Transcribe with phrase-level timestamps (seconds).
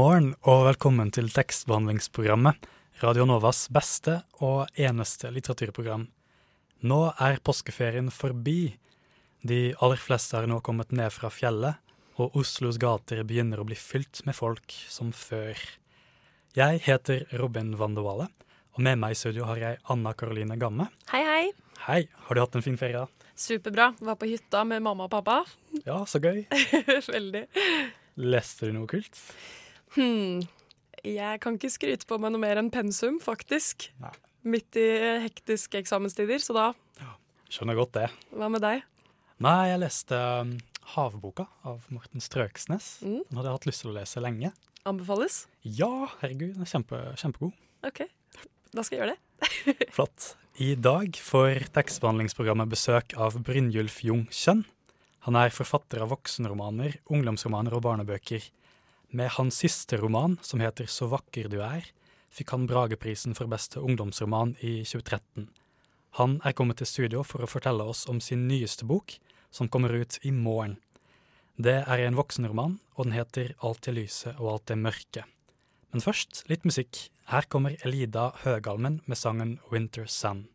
[0.00, 2.56] Morgen og velkommen til tekstbehandlingsprogrammet,
[3.02, 6.06] Radio Novas beste og eneste litteraturprogram.
[6.88, 8.78] Nå er påskeferien forbi.
[9.44, 11.76] De aller fleste har nå kommet ned fra fjellet,
[12.16, 15.60] og Oslos gater begynner å bli fylt med folk som før.
[16.56, 18.30] Jeg heter Robin Vandewale,
[18.72, 20.88] og med meg i studio har jeg Anna Karoline Gamme.
[21.12, 21.46] Hei, hei.
[21.90, 23.04] Hei, har du hatt en fin ferie?
[23.36, 23.92] Superbra.
[24.00, 25.42] Var på hytta med mamma og pappa.
[25.84, 26.46] Ja, så gøy.
[27.18, 27.48] Veldig.
[28.20, 29.26] Leste du noe kult?
[29.96, 30.42] Hmm.
[31.00, 33.88] Jeg kan ikke skryte på meg noe mer enn pensum, faktisk.
[34.02, 34.12] Nei.
[34.50, 34.86] Midt i
[35.24, 36.66] hektiske eksamenstider, så da
[37.00, 37.12] ja,
[37.52, 38.06] Skjønner godt det.
[38.32, 38.84] Hva med deg?
[39.40, 40.54] Nei, jeg leste um,
[40.94, 42.98] Havboka av Morten Strøksnes.
[43.04, 43.22] Mm.
[43.28, 44.52] Den hadde jeg hatt lyst til å lese lenge.
[44.88, 45.42] Anbefales?
[45.64, 47.56] Ja, herregud, den er kjempe, kjempegod.
[47.88, 48.04] OK.
[48.72, 49.88] Da skal jeg gjøre det.
[49.96, 50.34] Flott.
[50.60, 54.66] I dag får tekstbehandlingsprogrammet besøk av Brynjulf Jung Kjønn.
[55.26, 58.44] Han er forfatter av voksenromaner, ungdomsromaner og barnebøker.
[59.10, 61.86] Med hans siste roman, som heter Så vakker du er,
[62.30, 65.48] fikk han Brageprisen for beste ungdomsroman i 2013.
[66.18, 69.16] Han er kommet til studio for å fortelle oss om sin nyeste bok,
[69.50, 70.78] som kommer ut i morgen.
[71.58, 75.26] Det er en voksenroman, og den heter Alt det lyse og alt det mørke.
[75.90, 77.08] Men først litt musikk.
[77.30, 80.46] Her kommer Elida Høgalmen med sangen Winter Sun.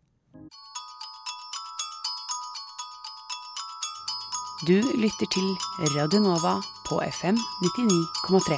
[4.64, 5.50] Du lytter til
[5.98, 8.56] Radio Nova på FM 99,3.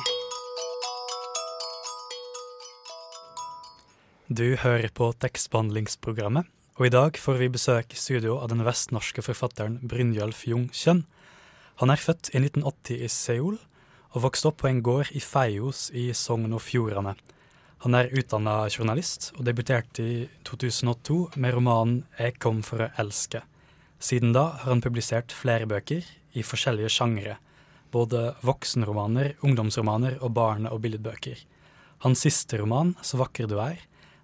[4.29, 6.45] Du hører på tekstbehandlingsprogrammet,
[6.77, 11.01] og i dag får vi besøk i studio av den vestnorske forfatteren Brynjolf Jung Kjønn.
[11.81, 13.57] Han er født i 1980 i Seoul,
[14.13, 17.17] og vokste opp på en gård i Feios i Sogn og Fjordane.
[17.89, 23.41] Han er utdanna journalist, og debuterte i 2002 med romanen Jeg kom for å elske.
[23.99, 26.05] Siden da har han publisert flere bøker
[26.37, 27.37] i forskjellige sjangre,
[27.91, 31.37] både voksenromaner, ungdomsromaner og barne- og billedbøker.
[32.05, 33.77] Hans siste roman, Så vakker du er,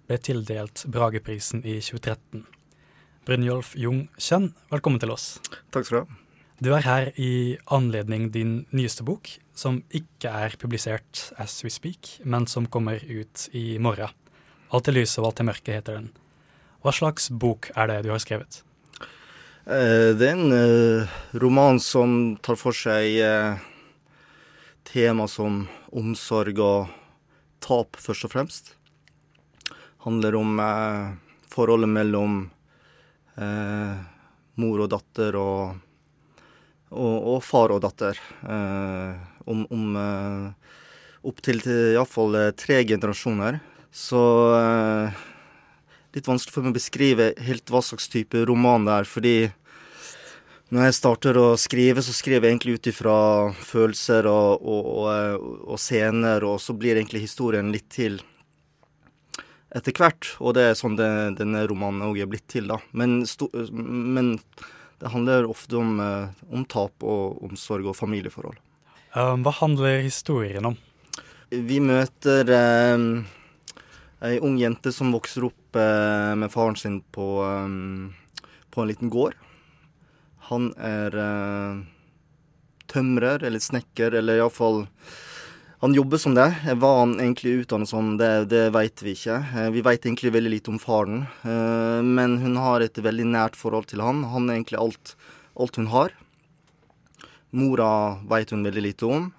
[0.06, 2.44] ble tildelt Brageprisen i 2013.
[3.26, 5.40] Brynjolf Jung Kjønn, velkommen til oss.
[5.72, 6.18] Takk skal du ha.
[6.62, 12.20] Du er her i anledning din nyeste bok, som ikke er publisert as we speak,
[12.24, 14.12] men som kommer ut i morgen.
[14.70, 16.12] Alt til lyset og alt til mørke heter den.
[16.84, 18.62] Hva slags bok er det du har skrevet?
[19.66, 21.08] Eh, Det er en eh,
[21.40, 23.56] roman som tar for seg eh,
[24.84, 26.90] tema som omsorg og
[27.64, 28.74] tap, først og fremst.
[30.04, 30.58] Handler om
[31.48, 32.42] forholdet mellom
[34.60, 35.78] mor og datter og,
[36.92, 38.20] og, og far og datter.
[39.48, 39.96] Om om
[41.24, 43.62] opptil iallfall tre generasjoner.
[43.88, 44.20] Så
[46.14, 49.36] litt vanskelig for meg å beskrive helt hva slags type roman det er, fordi
[50.74, 53.16] når jeg starter å skrive, så skriver jeg egentlig ut ifra
[53.62, 58.16] følelser og, og, og, og scener, og så blir egentlig historien litt til
[59.74, 60.32] etter hvert.
[60.40, 62.80] Og det er sånn det, denne romanen òg er blitt til, da.
[62.96, 64.36] Men, sto, men
[65.02, 68.58] det handler ofte om, eh, om tap og omsorg og familieforhold.
[69.14, 70.78] Um, hva handler historien om?
[71.54, 73.04] Vi møter eh,
[74.26, 79.10] ei ung jente som vokser opp eh, med faren sin på, eh, på en liten
[79.10, 79.34] gård.
[80.50, 81.84] Han er eh,
[82.92, 84.86] tømrer eller snekker, eller iallfall
[85.84, 86.46] Han jobber som det.
[86.80, 89.34] Hva han egentlig utdannet som, det, det veit vi ikke.
[89.52, 93.56] Eh, vi veit egentlig veldig lite om faren, eh, men hun har et veldig nært
[93.58, 94.22] forhold til han.
[94.32, 95.12] Han er egentlig alt,
[95.60, 96.14] alt hun har.
[97.52, 99.32] Mora veit hun veldig lite om.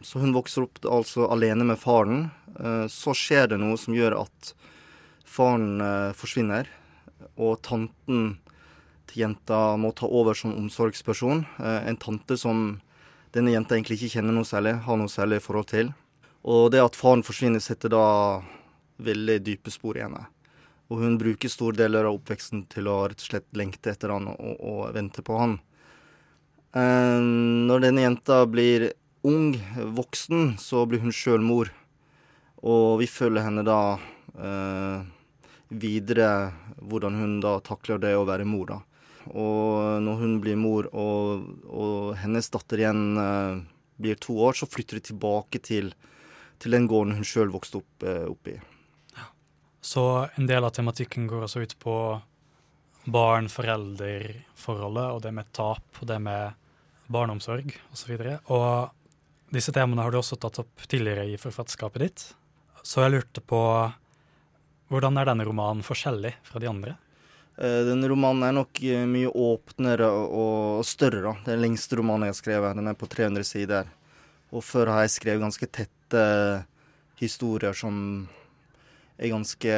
[0.00, 2.30] Så hun vokser opp altså alene med faren.
[2.56, 4.54] Eh, Så skjer det noe som gjør at
[5.30, 6.68] faren eh, forsvinner,
[7.40, 8.38] og tanten
[9.10, 11.44] til jenta må ta over som omsorgsperson.
[11.58, 12.80] Eh, En tante som
[13.34, 15.92] denne jenta egentlig ikke kjenner noe særlig, har noe særlig forhold til.
[16.42, 18.04] Og det at faren forsvinner, setter da
[19.00, 20.26] veldig dype spor i henne.
[20.90, 24.26] Og hun bruker store deler av oppveksten til å rett og slett lengte etter han
[24.32, 25.58] og, og vente på han.
[26.74, 27.20] Eh,
[27.70, 28.90] Når denne jenta blir
[29.26, 29.54] ung,
[29.94, 31.70] voksen, så blir hun sjøl mor.
[32.66, 33.80] Og vi følger henne da
[34.34, 35.06] eh,
[35.70, 38.80] videre hvordan hun da takler det å være mor, da.
[39.30, 43.60] Og når hun blir mor, og, og hennes datter igjen eh,
[44.00, 45.92] blir to år, så flytter de tilbake til,
[46.58, 48.56] til den gården hun sjøl vokste opp, eh, opp i.
[49.80, 51.96] Så en del av tematikken går også ut på
[53.10, 56.58] barn-forelder-forholdet, og det med tap, og det med
[57.10, 58.12] barneomsorg osv.
[58.12, 62.26] Og, så og disse temaene har du også tatt opp tidligere i forfatterskapet ditt.
[62.86, 63.60] Så jeg lurte på
[64.90, 66.96] hvordan er denne romanen forskjellig fra de andre?
[67.60, 71.36] Eh, denne romanen er nok eh, mye åpnere og større.
[71.44, 72.78] Det er den lengste romanen jeg har skrevet.
[72.78, 73.90] Den er på 300 sider.
[74.50, 76.24] Og før har jeg skrevet ganske tette
[77.20, 77.94] historier som
[79.20, 79.76] er ganske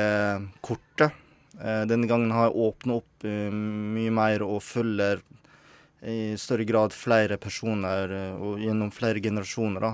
[0.65, 1.11] korte.
[1.59, 5.21] Eh, denne gangen har jeg åpna opp mye mer og følger
[6.03, 8.11] i større grad flere personer
[8.43, 9.85] og gjennom flere generasjoner.
[9.85, 9.93] da.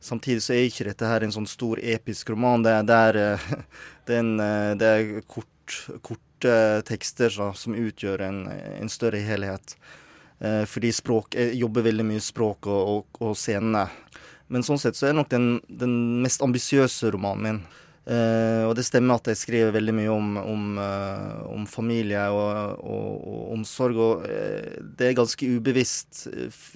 [0.00, 2.62] Samtidig så er ikke dette her en sånn stor episk roman.
[2.62, 3.18] Det, det, er,
[4.06, 4.34] det er, en,
[4.78, 6.52] det er kort, korte
[6.86, 8.44] tekster så, som utgjør en,
[8.78, 9.74] en, større helhet.
[10.38, 13.88] Eh, fordi språk, jeg jobber veldig mye språk og, og, og scenene.
[14.48, 17.60] Men sånn sett så er det nok den, den mest ambisiøse romanen min.
[18.08, 20.64] Eh, og det stemmer at jeg skriver veldig mye om, om,
[21.58, 23.98] om familie og, og, og, omsorg.
[23.98, 24.24] Og
[24.94, 26.28] det er ganske ubevisst,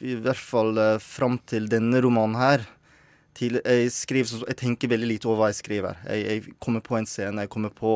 [0.02, 2.70] i hvert fall fram til denne romanen her
[3.36, 6.00] til, jeg, skriver, jeg, tenker veldig lite over hva jeg skriver.
[6.08, 7.94] Jeg, jeg, kommer på en scene, jeg kommer på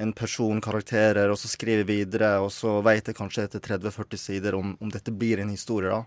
[0.00, 2.36] en person, karakterer, og så skriver jeg videre.
[2.44, 5.92] Og så vet jeg kanskje etter 30-40 sider om, om, dette blir en historie.
[5.92, 6.04] da.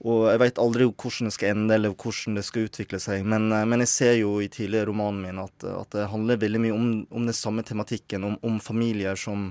[0.00, 3.26] Og jeg vet aldri hvordan det skal ende, eller hvordan det skal utvikle seg.
[3.28, 6.62] Men, eh, men jeg ser jo i tidligere romanen min at, at, det handler veldig
[6.64, 9.50] mye om, om den samme tematikken, om, om familier som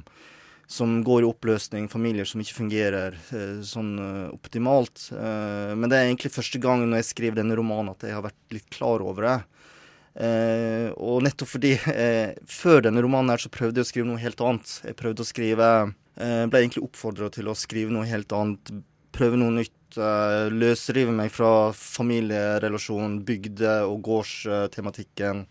[0.70, 5.08] som går i oppløsning, familier som ikke fungerer eh, sånn eh, optimalt.
[5.18, 8.28] Eh, men det er egentlig første gang når jeg skriver denne romanen at jeg har
[8.28, 9.40] vært litt klar over det.
[11.00, 11.70] Og nettopp fordi
[12.50, 14.72] før denne romanen her så prøvde jeg å skrive noe helt annet.
[14.90, 15.68] Jeg prøvde å skrive
[16.18, 18.74] Ble egentlig oppfordra til å skrive noe helt annet,
[19.16, 19.96] prøve noe nytt.
[20.52, 25.46] løsrive meg fra familierelasjon, bygde- og gårdstematikken.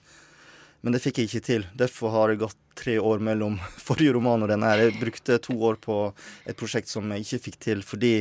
[0.81, 1.69] Men det fikk jeg ikke til.
[1.79, 3.59] Derfor har det gått tre år mellom
[3.89, 4.75] forrige roman og denne.
[4.79, 6.01] Jeg brukte to år på
[6.47, 8.17] et prosjekt som jeg ikke fikk til fordi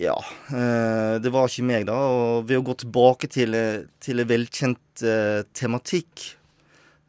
[0.00, 0.16] ja,
[0.48, 1.96] eh, det var ikke meg, da.
[1.96, 3.56] Og ved å gå tilbake til,
[4.02, 6.24] til en velkjent eh, tematikk,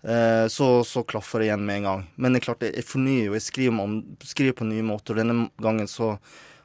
[0.03, 2.03] eh, så, så klaffer det igjen med en gang.
[2.15, 3.95] Men det er klart, jeg fornyer og jeg skriver,
[4.27, 5.15] skriver, på nye måter.
[5.15, 6.15] Og denne gangen så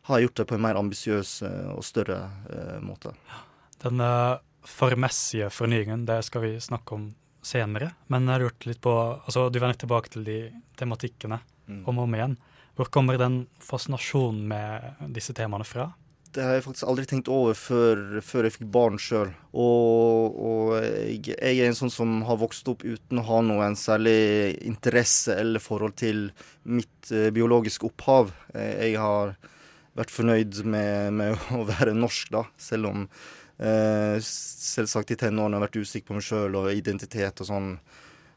[0.09, 1.33] har jeg gjort det på en mer ambisiøs
[1.77, 2.23] og større
[2.81, 3.13] måte.
[3.85, 4.01] Den
[4.66, 7.08] formessige fornyingen, det skal vi snakke om
[7.44, 7.93] senere.
[8.12, 10.40] Men jeg lurte lurt litt på altså Du vender tilbake til de
[10.78, 11.84] tematikkene mm.
[11.87, 12.37] om og om igjen.
[12.78, 15.90] Hvor kommer den fascinasjonen med disse temaene fra?
[16.28, 19.32] Det har jeg faktisk aldri tenkt over før, før jeg fikk barn sjøl.
[19.56, 23.75] Og, og jeg, jeg, er en sånn som har vokst opp uten å ha noen
[23.81, 26.28] særlig interesse eller forhold til
[26.69, 28.31] mitt eh, biologiske opphav.
[28.52, 29.34] Jeg, jeg, har
[29.99, 35.64] vært fornøyd med, med å være norsk, da, selv om Eh, selvsagt i tenårene har
[35.66, 37.72] vært usikker på meg sjøl og identitet og sånn.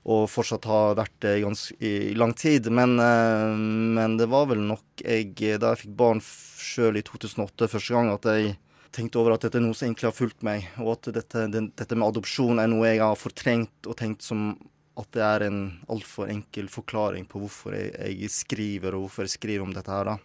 [0.09, 2.71] Og fortsatt har vært det i, ganske, i, lang tid.
[2.73, 3.51] Men, eh,
[3.97, 8.09] men, det var vel nok jeg, da jeg fikk barn sjøl i 2008 første gang,
[8.09, 8.56] at jeg
[8.91, 10.65] tenkte over at dette er noe som egentlig har fulgt meg.
[10.81, 14.56] Og at dette, det, dette med adopsjon er noe jeg har fortrengt og tenkt som
[15.00, 15.62] at det er en
[15.94, 20.09] altfor enkel forklaring på hvorfor jeg, jeg, skriver, og hvorfor jeg skriver om dette her.
[20.09, 20.18] da.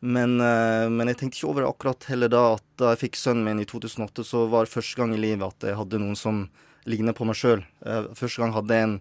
[0.00, 3.18] Men, eh, men, jeg tenkte ikke over det akkurat heller da at da jeg fikk
[3.18, 6.18] sønnen min i 2008, så var det første gang i livet at jeg hadde noen
[6.18, 6.44] som
[6.88, 7.64] ligner på meg sjøl.
[7.82, 8.98] Eh, første gang hadde jeg en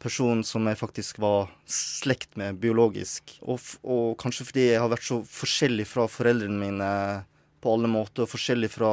[0.00, 3.34] person som jeg faktisk var slekt med biologisk.
[3.42, 6.92] Og, og, kanskje fordi jeg har vært så forskjellig fra foreldrene mine
[7.58, 8.92] på alle måter, og forskjellig fra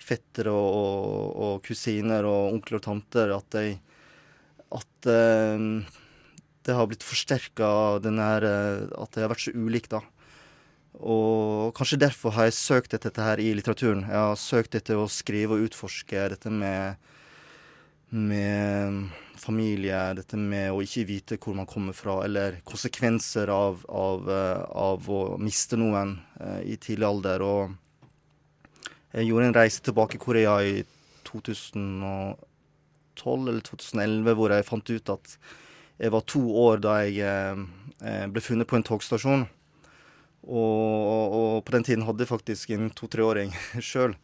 [0.00, 3.80] fettere og, og, og, kusiner og onkler og tanter, at jeg
[4.74, 5.82] At uh,
[6.64, 8.46] det har blitt forsterka, den her
[8.96, 10.00] At jeg har vært så ulik, da.
[11.02, 14.04] Og kanskje derfor har jeg søkt etter dette her i litteraturen.
[14.06, 16.94] Jeg har søkt etter å skrive og utforske dette med,
[18.14, 19.10] med
[19.44, 24.62] familie, dette med å ikke vite hvor man kommer fra, eller konsekvenser av, av, eh,
[24.70, 27.42] av å miste noen uh, i tidlig alder.
[27.42, 27.74] Og
[29.14, 30.84] jeg gjorde en reise tilbake i Korea i
[31.26, 35.26] 2012 eller 2011, hvor jeg fant ut at
[35.98, 37.54] jeg var to år da jeg uh,
[38.30, 39.42] ble funnet på en togstasjon.
[40.44, 43.54] Og, og, på den tiden hadde jeg faktisk en to-treåring
[43.92, 44.16] sjøl.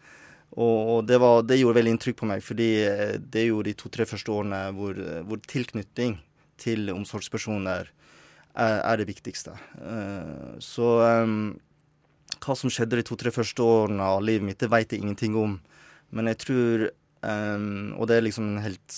[0.51, 3.75] Og, det, var, det, gjorde veldig inntrykk på meg, fordi eh, det er jo de
[3.79, 4.99] to-tre første årene hvor,
[5.29, 6.17] hvor, tilknytning
[6.61, 9.55] til omsorgspersoner er, er det viktigste.
[9.79, 10.89] Uh, så
[11.23, 11.55] um,
[12.43, 15.57] hva som skjedde de to-tre første årene av livet mitt, det vet jeg ingenting om.
[16.11, 16.89] Men jeg tror
[17.23, 18.97] um, Og det er liksom helt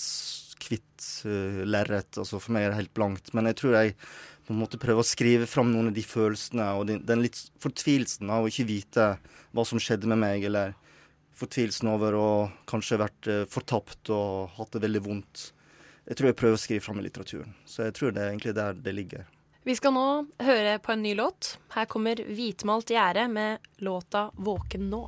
[0.63, 3.33] kvitt uh, lerret, altså for meg er det helt blankt.
[3.37, 3.97] Men jeg tror jeg
[4.43, 7.39] på en måte prøve å skrive fram noen av de følelsene og den, den litt
[7.63, 9.09] fortvilelsen av å ikke vite
[9.53, 10.73] hva som skjedde med meg, eller
[11.37, 12.29] fortvilelsen over å
[12.69, 15.45] kanskje vært uh, fortapt og hatt det veldig vondt.
[16.03, 17.55] Jeg tror jeg prøver å skrive fram i litteraturen.
[17.65, 19.25] Så jeg tror det er egentlig der det ligger.
[19.63, 20.07] Vi skal nå
[20.43, 21.53] høre på en ny låt.
[21.71, 25.07] Her kommer Hvitmalt gjerde med låta 'Våken nå'.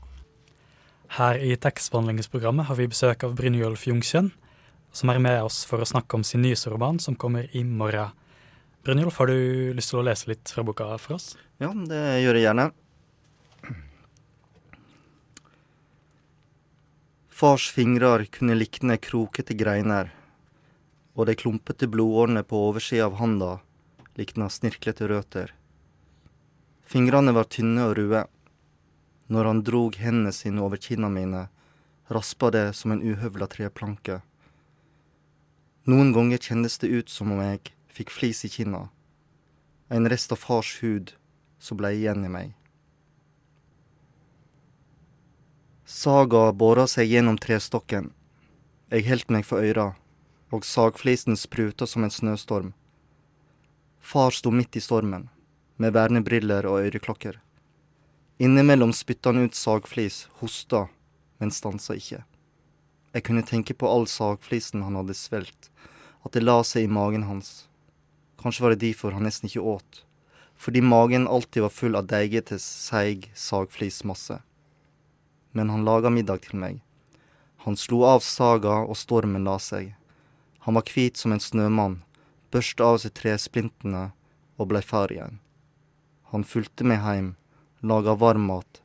[1.20, 4.32] Her i tekstbehandlingsprogrammet har vi besøk av Brynjolf Jungkjønn,
[4.96, 8.16] som er med oss for å snakke om sin nyeste roman, som kommer i morgen.
[8.86, 11.32] Brynjulf, har du lyst til å lese litt fra boka for oss?
[11.58, 12.68] Ja, det gjør jeg gjerne.
[17.34, 20.14] Fars fingrar kunne likne krokete greiner,
[21.18, 23.56] og de klumpete blodårene på oversida av handa
[24.16, 25.54] likna snirklete røter.
[26.86, 28.26] Fingrene var tynne og røde.
[29.34, 31.48] Når han drog hendene sine over kinna mine,
[32.14, 34.22] raspa det som en uhøvla treplanke.
[35.90, 38.90] Noen ganger kjennes det ut som om jeg fikk flis i kinna.
[39.90, 41.14] En rest av fars hud
[41.60, 42.54] som blei igjen i meg.
[45.86, 48.10] Saga bora seg gjennom trestokken.
[48.90, 49.94] Jeg heldt meg for øyra,
[50.52, 52.74] og sagflisen spruta som en snøstorm.
[54.02, 55.30] Far sto midt i stormen,
[55.78, 57.40] med vernebriller og øreklokker.
[58.38, 60.88] Innimellom spytta han ut sagflis, hosta,
[61.40, 62.24] men stansa ikke.
[63.16, 65.70] Jeg kunne tenke på all sagflisen han hadde svelgt,
[66.26, 67.68] at det la seg i magen hans.
[68.46, 70.04] Kanskje var det derfor han nesten ikke åt,
[70.54, 74.38] fordi magen alltid var full av deigete, seig sagflismasse.
[75.58, 76.76] Men han laga middag til meg.
[77.66, 79.96] Han slo av saga, og stormen la seg.
[80.68, 81.96] Han var hvit som en snømann,
[82.54, 84.12] børsta av seg tresplintene
[84.62, 85.40] og blei far igjen.
[86.30, 87.32] Han fulgte meg heim
[87.82, 88.84] laga varm mat,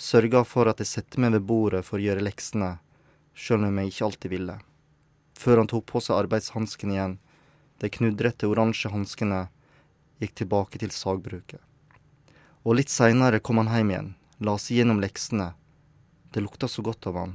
[0.00, 2.78] sørga for at jeg sette meg ved bordet for å gjøre leksene,
[3.36, 4.56] sjøl om jeg ikke alltid ville.
[5.36, 7.18] Før han tok på seg arbeidshansken igjen,
[7.84, 9.42] de knudrete oransje hanskene
[10.22, 11.60] gikk tilbake til sagbruket.
[12.64, 15.50] Og litt seinere kom han hjem igjen, la seg gjennom leksene.
[16.32, 17.34] Det lukta så godt av han.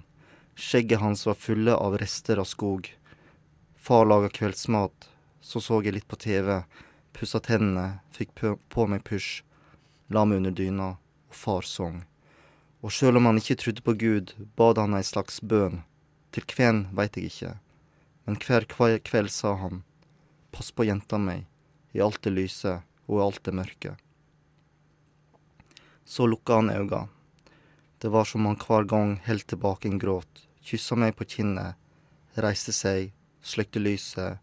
[0.57, 2.89] Skjegget hans var fulle av rester av skog.
[3.77, 5.05] Far laga kveldsmat,
[5.39, 6.63] så så jeg litt på TV,
[7.13, 9.43] pussa tennene, fikk på meg pysj
[10.09, 10.89] la meg under dyna,
[11.29, 12.01] og far sang.
[12.81, 15.83] Og sjøl om han ikke trodde på Gud, bad han ei slags bønn.
[16.33, 17.53] Til kven veit jeg ikke,
[18.25, 18.65] men hver
[19.05, 19.83] kveld sa han,
[20.51, 21.37] pass på jenta mi,
[21.91, 22.75] i alt det lyse
[23.07, 23.95] og i alt det mørke.
[26.05, 27.07] Så lukka han auga.
[27.99, 31.75] Det var som han hver gang heldt tilbake en gråt, kyssa meg på kinnet,
[32.39, 34.39] reiste seg, sløkte lyset,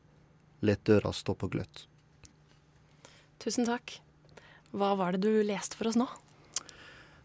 [0.61, 1.87] let døra stå på gløtt.
[3.43, 3.99] Tusen takk.
[4.77, 6.07] Hva var det du leste for oss nå?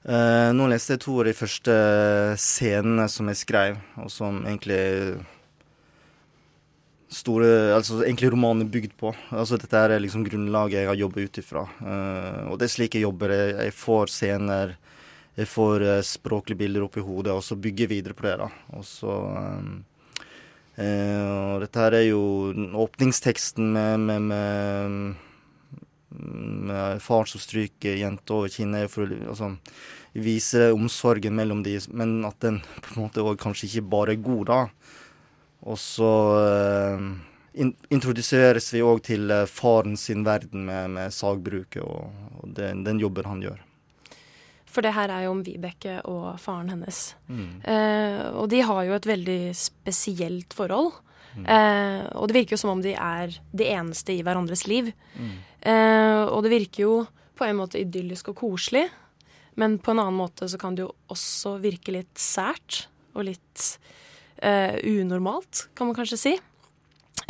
[0.02, 1.76] Eh, nå leste jeg to av de første
[2.42, 4.82] scenene som jeg skrev, og som egentlig
[7.12, 9.12] store, altså egentlig romanen er bygd på.
[9.36, 11.66] Altså Dette er liksom grunnlaget jeg har jobba ut ifra.
[11.84, 13.34] Uh, og det er slik jeg jobber.
[13.36, 14.76] Jeg, jeg får scener,
[15.40, 18.38] jeg får uh, språklige bilder opp i hodet, og så bygger jeg videre på det.
[18.44, 18.48] da.
[18.78, 19.74] Og så um,
[20.80, 22.24] uh, og dette her er jo
[22.86, 25.28] åpningsteksten med, med, med
[26.12, 28.92] med far som stryker jenta over kinnet
[29.30, 29.54] altså,
[30.12, 34.44] vise omsorgen mellom de, men at den på en måte kanskje ikke bare er god,
[34.50, 34.60] da.
[35.62, 37.04] Og så uh,
[37.54, 42.10] in introduseres vi òg til uh, faren sin verden med, med sagbruket og,
[42.42, 43.62] og den, den, jobben han gjør.
[44.72, 47.04] For det her er jo om Vibeke og faren hennes.
[47.28, 47.62] Mm.
[47.68, 50.94] Uh, og de har jo et veldig spesielt forhold.
[51.32, 51.46] Mm.
[52.20, 54.90] og det virker jo som om de er det eneste i hverandres liv.
[55.16, 55.38] Mm.
[55.62, 56.96] Eh, og det virker jo
[57.38, 58.88] på en måte idyllisk og koselig,
[59.60, 63.66] men på en annen måte så kan det jo også virke litt sært og litt
[64.42, 66.34] eh, unormalt, kan man kanskje si.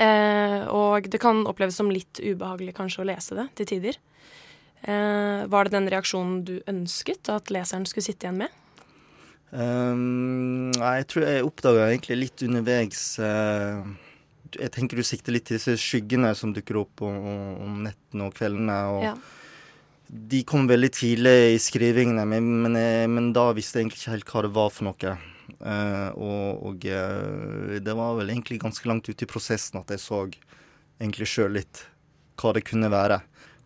[0.02, 4.00] Eh, og det kan oppleves som litt ubehagelig kanskje å lese det til tider.
[4.82, 8.58] Eh, var det den reaksjonen du ønsket at leseren skulle sitte igjen med?
[9.52, 13.84] Um, jeg tror jeg oppdaga egentlig litt underveis uh,
[14.56, 17.18] jeg tenker du sikter litt til disse skyggene som dukker opp om,
[17.60, 18.78] om nettene og kveldene.
[18.96, 19.14] og ja.
[20.12, 22.80] De kom veldig tidlig i skrivingene, men, men,
[23.12, 25.14] men, da visste jeg egentlig ikke helt hva det var for noe.
[25.60, 30.04] Uh, og, og uh, det var vel egentlig ganske langt ute i prosessen at jeg
[30.04, 30.24] så
[31.02, 31.86] egentlig sjøl litt
[32.42, 33.20] hva det kunne være.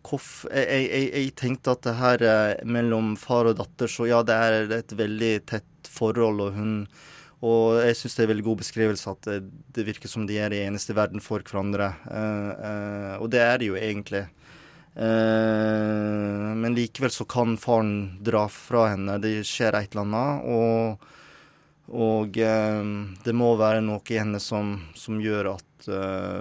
[0.06, 4.22] Koff, jeg, jeg, jeg, tenkte at det her uh, mellom far og datter, så ja,
[4.26, 6.80] det er et veldig tett forhold, og hun
[7.44, 9.40] og jeg syns det er veldig god beskrivelse at det,
[9.76, 11.90] det, virker som de er de eneste i verden for hverandre.
[12.08, 14.24] Uh, uh, og det er de jo egentlig.
[14.96, 19.18] Uh, men likevel så kan faren dra fra henne.
[19.20, 20.48] Det skjer et eller annet.
[20.48, 21.12] Og,
[21.86, 25.86] og det må være noe i henne som, som gjør at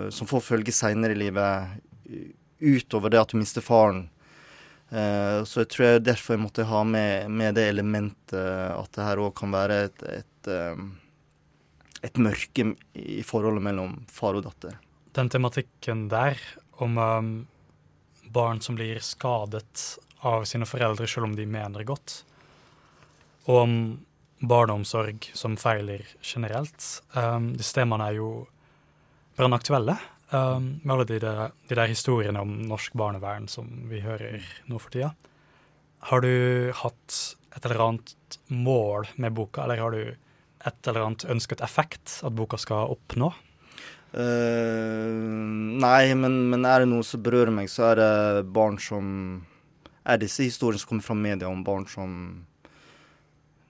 [0.10, 1.76] Som får følge seinere i livet
[2.60, 4.08] utover det at hun mister faren.
[4.90, 9.08] Eh, så jeg tror jeg derfor jeg måtte ha med, med det elementet at det
[9.08, 10.84] her òg kan være et, et, eh,
[12.06, 14.78] et, mørke i forholdet mellom far og datter.
[15.18, 16.40] Den tematikken der
[16.84, 17.34] om um,
[18.36, 19.86] barn som blir skadet
[20.26, 22.22] av sine foreldre selv om de mener godt,
[23.46, 23.76] og om
[24.50, 26.84] barneomsorg som feiler generelt,
[27.16, 28.30] um, disse temaene er jo
[29.38, 29.98] brannaktuelle.
[30.32, 34.80] Um, med alle de der, de der, historiene om norsk barnevern som vi hører nå
[34.82, 35.12] for tida.
[36.10, 37.18] Har du hatt
[37.56, 40.16] et eller annet mål med boka, eller har du
[40.66, 43.32] et eller annet ønsket effekt at boka skal oppnå?
[44.16, 45.12] Uh,
[45.82, 49.08] nei, men, men, er det noe som berører meg, så er det barn som
[50.06, 52.12] Er disse historiene som kommer fra media om barn som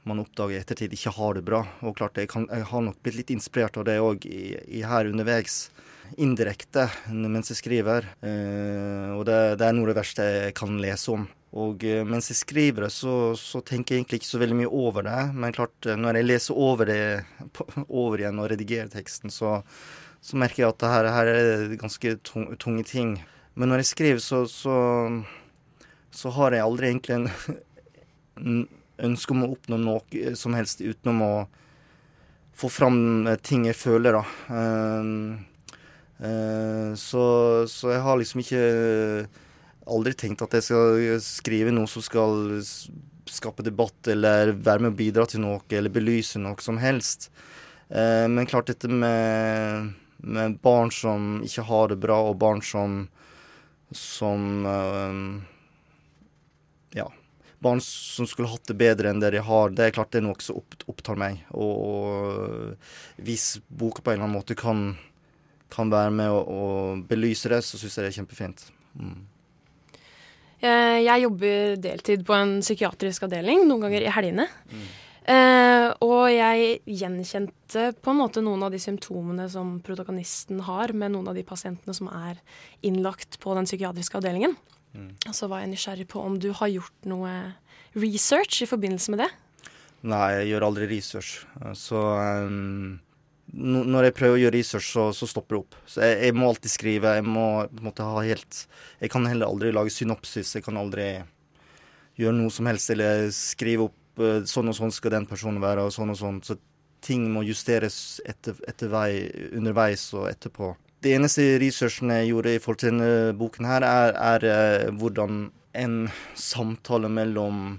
[0.06, 1.64] man oppdager i ettertid ikke har det bra.
[1.82, 5.66] Og klart, jeg, kan, jeg har nok blitt litt inspirert av det òg her underveis
[6.22, 8.06] indirekte mens jeg skriver.
[8.22, 11.26] Eh, og det, det, er noe av det verste jeg kan lese om.
[11.58, 14.74] Og eh, mens jeg skriver det, så, så, tenker jeg egentlig ikke så veldig mye
[14.86, 15.22] over det.
[15.34, 17.02] Men klart, eh, når jeg leser over det
[17.88, 19.58] over igjen og redigerer teksten, så,
[20.22, 23.18] så merker jeg at det her, er ganske tunge ting.
[23.56, 24.78] Men når jeg skriver, så, så,
[26.14, 28.66] så har jeg aldri egentlig en
[29.04, 31.34] ønske om å oppnå noe som helst utenom å
[32.56, 34.24] få fram ting jeg føler, da.
[34.48, 35.44] Um,
[36.20, 37.24] Eh, så,
[37.68, 38.62] så, jeg har liksom ikke
[39.92, 42.62] aldri tenkt at jeg skal skrive noe som skal
[43.26, 47.30] skape debatt eller være med å bidra til noe eller belyse noe som helst.
[47.90, 49.92] Eh, men klart dette med,
[50.24, 53.06] med barn som ikke har det bra, og barn som
[53.96, 55.20] som eh,
[57.64, 60.28] barn som skulle hatt det bedre enn det de har, det er klart det er
[60.28, 60.60] noe som
[60.92, 61.44] opptar meg.
[61.56, 62.76] Og
[63.24, 64.90] hvis boka på en eller annen måte kan
[65.76, 66.66] kan være med å,
[67.08, 68.68] belyse det, så syns jeg det er kjempefint.
[68.96, 69.16] Mm.
[70.66, 74.48] Eh, jeg jobber deltid på en psykiatrisk avdeling, noen ganger i helgene.
[74.72, 74.86] Mm.
[75.36, 81.16] Eh, og jeg gjenkjente på en måte noen av de symptomene som protagonisten har med
[81.16, 82.38] noen av de pasientene som er
[82.86, 84.54] innlagt på den psykiatriske avdelingen.
[84.96, 85.12] Mm.
[85.28, 87.32] Og så var jeg nysgjerrig på om du har gjort noe
[87.96, 89.32] research i forbindelse med det?
[90.06, 91.46] Nei, jeg gjør aldri research.
[91.78, 92.98] Så um,
[93.56, 95.78] når jeg prøver å gjøre research, så, så stopper det opp.
[95.90, 97.16] Så jeg, jeg, må alltid skrive.
[97.18, 97.48] Jeg må
[97.82, 98.62] måte, ha helt
[99.02, 100.56] Jeg kan heller aldri lage synopsis.
[100.58, 101.10] Jeg kan aldri
[102.20, 105.88] gjøre noe som helst eller skrive opp uh, sånn og sånn skal den personen være,
[105.88, 106.42] og sånn og sånn.
[106.46, 106.60] Så
[107.06, 109.10] ting må justeres etter, etter vei,
[109.58, 110.74] underveis og etterpå.
[111.06, 114.46] Det eneste researchen jeg gjorde i forhold til denne boken her, er, er
[114.90, 115.44] uh, hvordan
[115.78, 115.98] en
[116.34, 117.76] samtale mellom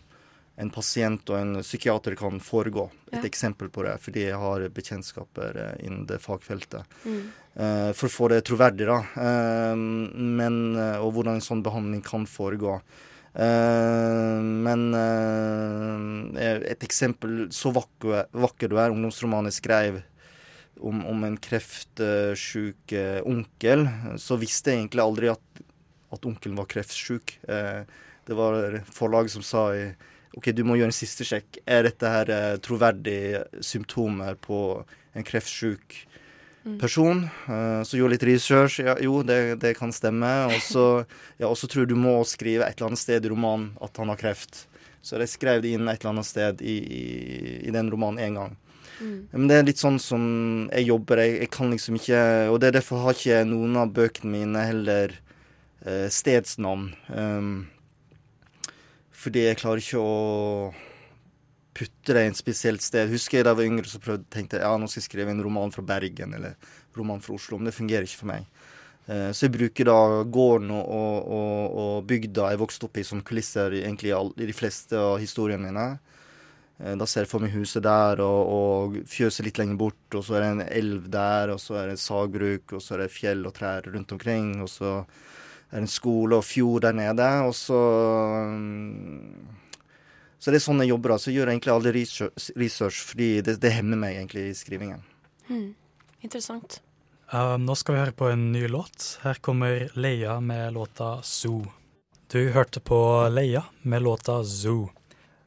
[0.56, 2.86] en pasient og en psykiater kan foregå.
[3.10, 3.24] Et ja.
[3.28, 6.96] eksempel på det, fordi jeg har bekjentskaper eh, innen det fagfeltet.
[7.04, 7.18] Mm.
[7.56, 9.02] Uh, for å få det troverdig, da.
[9.16, 12.80] Uh, men, uh, og hvordan en sånn behandling kan foregå.
[13.36, 14.94] men
[16.40, 19.98] et eksempel Så vakker, vakker du er, ungdomsromanen skrev
[20.80, 22.92] om, om en kreftsjuk
[23.24, 23.86] onkel,
[24.20, 25.62] så visste jeg egentlig aldri at,
[26.12, 27.38] at onkelen var kreftsjuk.
[27.46, 29.70] det var forlaget som sa
[30.36, 31.62] OK, du må gjøre en siste sjekk.
[31.64, 34.58] Er dette her eh, troverdige symptomer på
[35.16, 35.96] en kreftsjuk
[36.66, 36.76] mm.
[36.82, 37.24] person?
[37.48, 37.84] Mm.
[37.88, 38.82] så gjorde litt research.
[38.84, 40.32] Ja, jo, det, det kan stemme.
[40.50, 40.86] Og så
[41.40, 44.20] ja, tror jeg du må skrive et eller annet sted i romanen at han har
[44.20, 44.66] kreft.
[45.00, 47.02] Så jeg skrev det inn et eller annet sted i, i,
[47.70, 48.56] i den romanen én gang.
[49.00, 49.28] Mm.
[49.32, 50.24] Men det er litt sånn som
[50.70, 51.20] jeg jobber.
[51.22, 52.20] Jeg, jeg, kan liksom ikke
[52.52, 55.16] Og det er derfor har ikke noen av bøkene mine heller
[55.84, 56.90] eh, stedsnavn.
[57.12, 57.54] Um,
[59.16, 60.74] fordi jeg klarer ikke å
[61.76, 63.10] putte det i en spesielt sted.
[63.12, 65.32] Husker jeg da jeg var yngre så prøvde, tenkte jeg ja, nå skal jeg skrive
[65.34, 66.56] en roman fra Bergen eller
[66.96, 67.58] roman fra Oslo.
[67.58, 68.46] Men det fungerer ikke for meg.
[69.06, 73.06] Eh, så jeg bruker da gården og, og, og, og bygda jeg vokste opp i
[73.06, 75.88] som kulisser egentlig i de fleste av historiene mine.
[76.78, 80.24] Eh, da ser jeg for meg huset der og, og fjøset litt lenger bort, og
[80.26, 83.14] så er det en elv der, og så er det sagbruk, og så er det
[83.14, 87.28] fjell og trær rundt omkring, og så er det en skole og fjord der nede.
[87.46, 87.78] Og så
[88.46, 89.46] mm,
[90.38, 91.16] Så det er sånn jeg jobber.
[91.18, 95.00] Så jeg gjør egentlig aldri research, research fordi det, det, hemmer meg egentlig i skrivingen.
[95.48, 95.72] Hmm.
[96.22, 96.80] Interessant.
[97.32, 99.16] Uh, nå skal vi høre på en ny låt.
[99.24, 101.64] Her kommer Leia med låta Zoo.
[102.30, 102.98] Du hørte på
[103.32, 104.90] Leia med låta Zoo.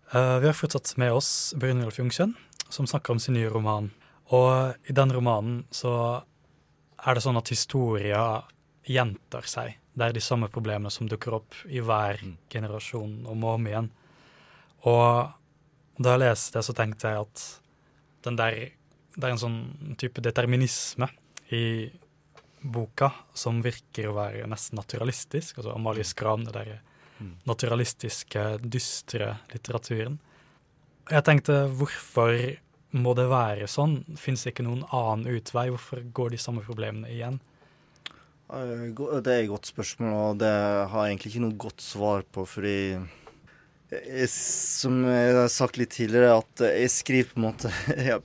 [0.10, 2.34] Uh, vi har fortsatt med oss Brynjolf Jungkjønn,
[2.70, 3.92] som snakker om sin nye roman.
[4.34, 5.92] Og i den romanen så
[6.98, 8.24] er det sånn at historia
[8.90, 9.78] gjentar seg.
[9.94, 12.36] Det er de samme problemene som dukker opp i hver mm.
[12.50, 13.92] generasjon om og om igjen.
[14.90, 17.46] Og da jeg leste det, så tenkte jeg at
[18.26, 18.60] den der,
[19.14, 19.60] det er en sånn
[20.00, 21.10] type determinisme
[21.54, 21.64] i
[22.60, 25.60] boka, som virker å være nesten naturalistisk.
[25.60, 26.89] Altså Amalie Skram, det derre mm.
[27.50, 30.20] Naturalistiske, dystre litteraturen.
[31.10, 32.36] Jeg tenkte, hvorfor
[32.98, 34.02] må det være sånn?
[34.18, 35.70] Fins det ikke noen annen utvei?
[35.74, 37.40] Hvorfor går de samme problemene igjen?
[38.50, 38.90] Eh,
[39.22, 42.46] det er et godt spørsmål, og det har jeg egentlig ikke noe godt svar på,
[42.50, 42.78] fordi
[43.90, 47.72] jeg, som jeg har sagt litt tidligere, at jeg skriver på en måte
[48.10, 48.22] Jeg,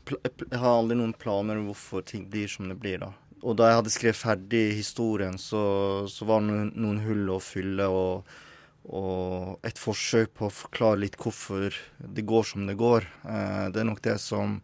[0.53, 3.13] har aldri noen planer om hvorfor ting blir som det blir, da.
[3.45, 5.63] Og da jeg hadde skrevet ferdig historien, så,
[6.09, 7.89] så var det noen, noen, hull å fylle.
[7.93, 8.37] Og,
[8.85, 13.07] og et forsøk på å forklare litt hvorfor det går som det går.
[13.25, 14.59] Eh, det er nok det som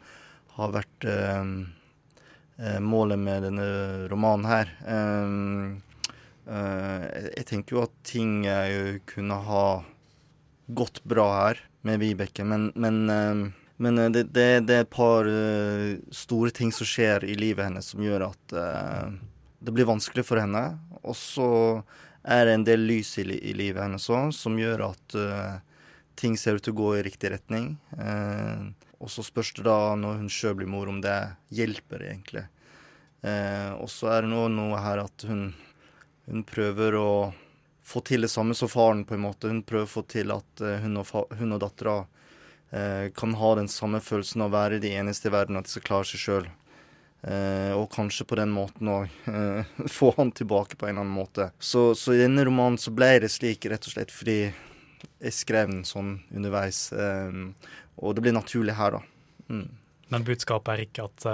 [0.56, 1.52] har vært eh,
[2.61, 3.68] eh målet med denne
[4.11, 4.74] romanen her.
[6.50, 8.42] Jeg tenker jo at ting
[9.06, 9.64] kunne ha
[10.66, 15.24] gått bra her med Vibeke, men, men men det, det, er et par
[16.12, 20.64] store ting som skjer i livet hennes som gjør at det blir vanskelig for henne.
[21.00, 21.48] Og så
[22.22, 25.59] er en del lys i, i livet hennes òg som gjør at uh,
[26.20, 27.78] ting ser ut til å gå i riktig retning.
[29.00, 31.16] og så spørs det da, når hun sjøl blir mor, om det
[31.48, 32.42] hjelper, egentlig.
[33.80, 35.54] og så er det nå noe her at hun,
[36.28, 37.33] hun prøver å
[37.80, 39.48] få til det samme som faren, på en måte.
[39.48, 41.09] Hun prøver å få til at hun og,
[41.40, 41.96] hun og dattera
[43.16, 45.88] kan ha den samme følelsen av å være de eneste i verden, at de skal
[45.88, 46.52] klare seg sjøl.
[47.22, 51.16] Eh, og kanskje på den måten òg eh, få han tilbake på en eller annen
[51.16, 51.50] måte.
[51.59, 54.40] Så, så, i denne romanen så ble det slik rett og slett fordi
[55.20, 56.90] jeg skrev den sånn underveis.
[56.92, 59.00] og det blir naturlig her, da.
[59.48, 59.68] Mm.
[60.12, 61.26] Men budskapet er ikke at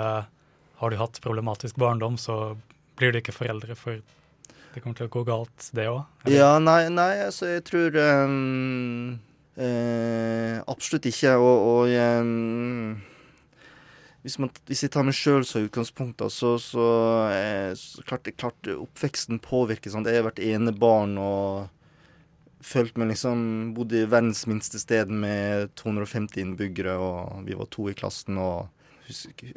[0.77, 2.57] har du hatt problematisk barndom, så
[2.99, 4.03] blir du ikke foreldre, for
[4.75, 6.03] det kommer til å gå galt, det òg?
[6.31, 9.19] Ja, nei, nei, altså jeg tror um
[9.57, 11.35] Eh, absolutt ikke.
[11.41, 12.25] Og, og jeg,
[14.27, 16.87] hvis, man, hvis, jeg tar meg sjøl som utgangspunkt, så, så,
[17.31, 19.93] eh, så klart, klart oppveksten påvirker.
[19.93, 20.11] Sant?
[20.11, 21.69] Jeg har vært enebarn og
[22.67, 27.87] følt meg liksom Bodd i verdens minste sted med 250 innbyggere, og vi var to
[27.93, 28.41] i klassen.
[28.43, 28.67] og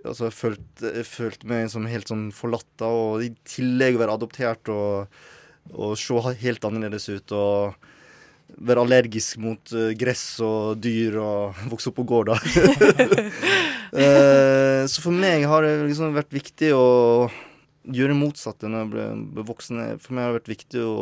[0.04, 4.70] altså, jeg følte, jeg følte meg som helt sånn forlatt, og i tillegg være adoptert
[4.70, 5.22] og,
[5.74, 7.34] og se helt annerledes ut.
[7.34, 7.90] og
[8.58, 12.40] være allergisk mot uh, gress og dyr og vokse opp på gård, uh,
[14.92, 16.88] så for meg har det liksom vært viktig å
[17.90, 19.78] gjøre motsatte når jeg ble voksen.
[20.04, 20.98] For meg har det vært viktig å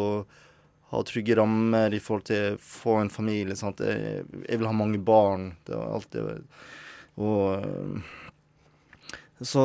[0.94, 3.58] ha trygge rammer i forhold til å få en familie.
[3.60, 3.82] Sant?
[3.84, 5.50] Jeg, vil ha mange barn.
[5.68, 6.22] Det har alltid
[7.20, 8.16] Og uh,
[9.38, 9.64] så,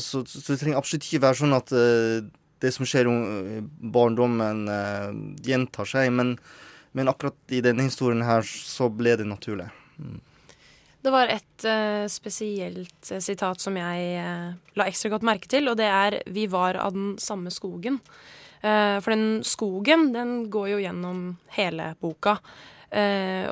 [0.00, 1.70] så, så, det trenger absolutt ikke være sånn at
[2.64, 3.60] det som skjer i
[3.94, 4.64] barndommen,
[5.44, 6.10] gjentar seg.
[6.10, 6.32] men
[6.94, 9.66] men akkurat i denne historien her så ble det naturlig.
[9.98, 10.20] Mm.
[11.04, 15.68] Det var et uh, spesielt uh, sitat som jeg uh, la ekstra godt merke til,
[15.68, 18.00] og det er 'Vi var av den samme skogen'.
[18.64, 22.38] for den skogen, den går jo gjennom hele boka.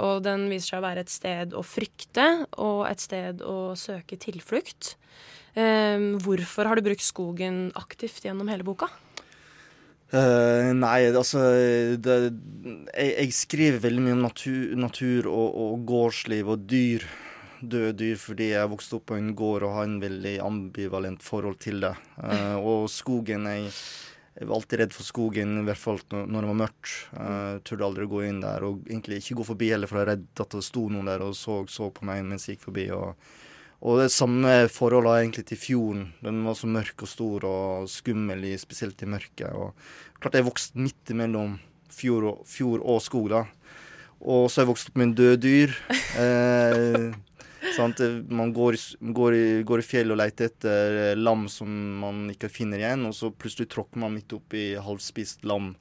[0.00, 4.16] og den viser seg å være et sted å frykte, og et sted å søke
[4.16, 4.96] tilflukt.
[5.52, 8.88] hvorfor har du brukt skogen aktivt gjennom hele boka?
[10.12, 11.40] Uh, nei, altså
[11.96, 12.14] det,
[12.92, 17.06] jeg, jeg, skriver veldig mye om natur, natur og, og, gårdsliv og dyr.
[17.62, 21.56] Døde dyr fordi jeg vokste opp på en gård og har en veldig ambivalent forhold
[21.64, 21.94] til det.
[22.18, 23.70] Uh, og skogen jeg,
[24.36, 26.92] jeg, var alltid redd for skogen, i hvert fall når det var mørkt.
[27.16, 30.04] Uh, turde aldri å gå inn der, og egentlig ikke gå forbi heller, for jeg
[30.04, 32.68] var redd at det sto noen der og så, så på meg mens jeg gikk
[32.68, 32.90] forbi.
[32.92, 33.16] og
[33.82, 36.04] og det samme forholdet egentlig til fjorden.
[36.22, 39.48] Den var så mørk og stor og skummel, spesielt i mørket.
[39.50, 39.74] Og
[40.22, 41.56] klart jeg vokste midt imellom
[41.90, 43.42] fjord og, fjord og skog, da.
[44.22, 45.74] Og så har jeg vokst opp med en død dyr.
[46.22, 47.08] Eh,
[47.76, 48.04] sant?
[48.30, 48.78] Man går,
[49.18, 51.72] går, går i fjell og leter etter lam som
[52.04, 55.72] man ikke finner igjen, og så plutselig tråkker man midt oppi halvspist lam.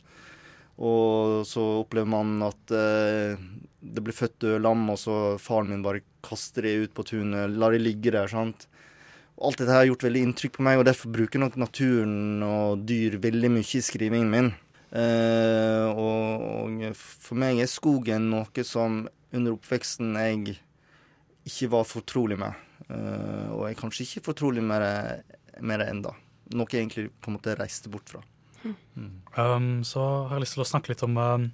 [0.82, 3.38] Og så opplever man at eh,
[3.82, 7.54] det blir født døde lam, og så faren min bare kaster det ut på tunet,
[7.54, 8.30] lar det ligge der.
[8.32, 8.68] sant?
[9.42, 13.18] Alt dette har gjort veldig inntrykk på meg, og derfor bruker nok naturen og dyr
[13.22, 14.52] veldig mye i skrivingen min.
[14.92, 20.58] Eh, og, og, for meg er skogen noe som under oppveksten jeg
[21.48, 22.58] ikke var fortrolig med.
[22.90, 26.14] Eh, og jeg er kanskje ikke fortrolig med det, med det enda.
[26.58, 28.22] Noe jeg egentlig på en måte reiste bort fra.
[28.64, 29.12] Mm.
[29.36, 31.48] Um, så har jeg lyst til å snakke litt om um,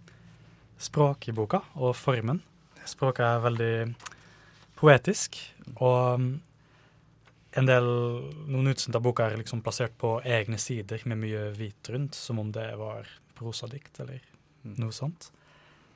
[0.81, 2.41] språk i boka, og formen.
[2.87, 3.71] Språket er veldig
[4.79, 5.39] poetisk,
[5.77, 6.27] og um,
[7.57, 7.87] en del,
[8.49, 12.41] noen utsnitt av boka er liksom plassert på egne sider med mye hvit rundt, som
[12.43, 14.21] om det var prosadikt eller
[14.63, 14.75] mm.
[14.81, 15.31] noe sånt.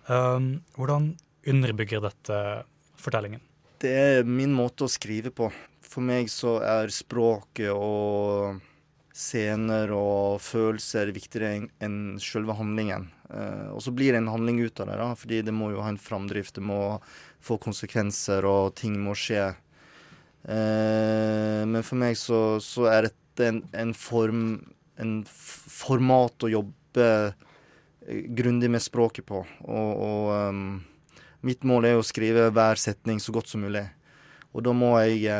[0.08, 1.14] Um, hvordan
[1.48, 2.40] underbygger dette
[3.02, 3.44] fortellingen?
[3.82, 5.50] Det er min måte å skrive på.
[5.86, 8.62] For meg så er språket og
[9.22, 13.10] scener og følelser viktigere enn selve handlingen.
[13.30, 15.84] Uh, og så blir det en handling ut av det, da, fordi det må jo
[15.84, 16.56] ha en framdrift.
[16.58, 16.82] Det må
[17.44, 19.52] få konsekvenser, og ting må skje.
[20.42, 24.40] Uh, men for meg så, så er dette en, en, form
[25.02, 27.06] En format å jobbe
[28.38, 29.40] grundig med språket på.
[29.66, 30.82] Og, og um,
[31.48, 33.86] mitt mål er å skrive hver setning så godt som mulig.
[34.52, 35.32] Og da må jeg,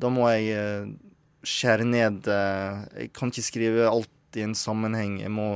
[0.00, 0.96] da må jeg
[1.42, 5.18] skjære ned eh, Jeg kan ikke skrive alt i en sammenheng.
[5.20, 5.48] Jeg må,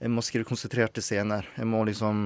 [0.00, 1.46] jeg må skrive konsentrerte scener.
[1.56, 2.24] Jeg må liksom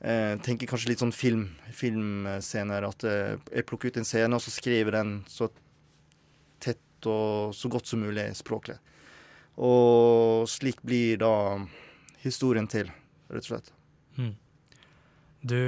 [0.00, 2.86] eh, tenke kanskje litt sånn film, filmscener.
[2.88, 5.50] At eh, jeg plukker ut en scene, og så skriver den så
[6.60, 8.78] tett og så godt som mulig språklig.
[9.60, 11.34] Og slik blir da
[12.22, 12.88] historien til,
[13.32, 13.72] rett og slett.
[14.16, 14.34] Mm.
[15.40, 15.60] Du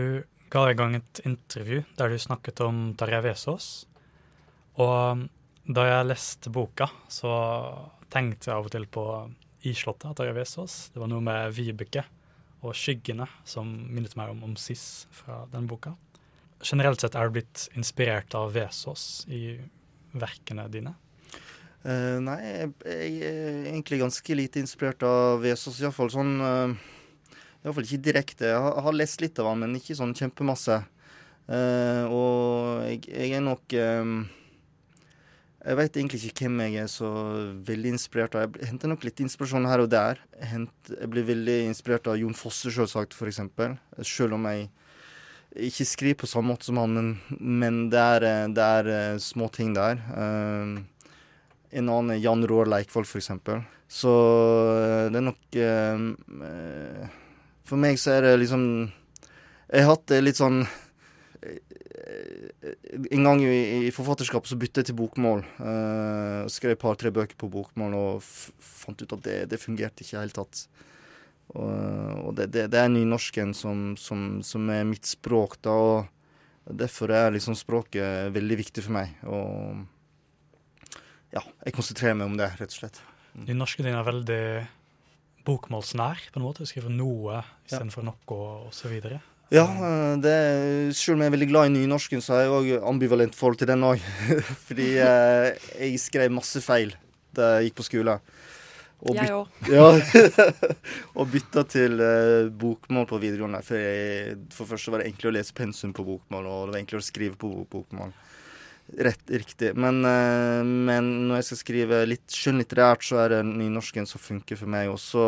[0.53, 3.87] ga i gang et intervju der du snakket om Tarjei Vesaas.
[4.81, 5.25] Og
[5.63, 7.33] da jeg leste boka, så
[8.13, 9.05] tenkte jeg av og til på
[9.69, 10.91] Islottet av Tarjei Vesaas.
[10.91, 12.03] Det var noe med Vibeke
[12.63, 15.95] og skyggene som minnet meg om, om Sis fra den boka.
[16.63, 19.57] Generelt sett er du blitt inspirert av Vesaas i
[20.19, 20.95] verkene dine?
[21.83, 22.73] Uh, nei, jeg,
[23.27, 25.81] er egentlig ganske lite inspirert av Vesaas.
[25.83, 26.75] Iallfall sånn uh,
[27.63, 28.51] Iallfall ikke direkte.
[28.51, 30.83] Jeg har, har, lest litt av han, men ikke sånn kjempemasse.
[31.51, 34.23] Uh, og jeg, jeg, er nok um,
[35.63, 37.09] jeg veit egentlig ikke hvem jeg er så
[37.67, 38.57] veldig inspirert av.
[38.59, 40.19] Jeg henter nok litt inspirasjon her og der.
[40.41, 40.67] Jeg,
[41.13, 43.39] blir veldig inspirert av Jon Fosse, selvsagt, f.eks.
[44.09, 44.67] Selv om jeg
[45.69, 49.47] ikke skriver på samme måte som han, men, men det, er, det er eh, små
[49.55, 50.03] ting der.
[50.11, 50.83] Uh,
[51.71, 53.31] en annen er Jan Roar Leikvoll, f.eks.
[53.87, 55.59] Så uh, det er nok
[57.69, 58.63] For meg så er det liksom
[59.69, 60.65] Jeg har hatt det litt sånn
[63.11, 65.45] en gang i, i forfatterskapet så bytta jeg til bokmål.
[65.59, 70.15] Uh, skrev et par-tre bøker på bokmål og fant ut at det, det fungerte ikke
[70.15, 70.65] i det hele tatt.
[71.53, 71.71] Og,
[72.29, 75.75] og det, det, det, er nynorsken som, som, som, er mitt språk, da.
[76.63, 79.17] Og derfor er liksom språket veldig viktig for meg.
[79.27, 79.83] Og
[81.33, 83.03] ja, jeg konsentrerer meg om det, rett og slett.
[83.33, 83.49] Mm.
[83.51, 84.45] Nynorsken din er veldig
[85.47, 86.65] bokmålsnær, på en måte.
[86.65, 88.13] Du skriver noe istedenfor ja.
[88.13, 89.21] noe, og så videre.
[89.53, 89.67] Ja,
[90.17, 90.35] det,
[90.97, 93.69] selv om jeg er veldig glad i nynorsken, så har jeg òg ambivalent forhold til
[93.69, 94.01] den òg.
[94.69, 96.95] Fordi eh, jeg skrev masse feil
[97.37, 98.17] da jeg gikk på skole.
[99.03, 99.53] Og jeg òg.
[99.77, 99.91] Ja,
[101.19, 103.61] og bytta til eh, bokmål på videregående.
[103.67, 106.83] For, jeg, for første var det enklere å lese pensum på bokmål, og det var
[106.87, 108.17] enklere å skrive på bokmål.
[109.05, 109.75] Rett, riktig.
[109.77, 114.65] Men, eh, men når jeg skal skrive litt skjønnlitterært, så er det nynorsken som funker
[114.65, 114.89] for meg.
[114.97, 115.27] Og så